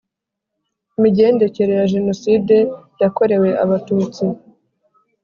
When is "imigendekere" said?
0.97-1.71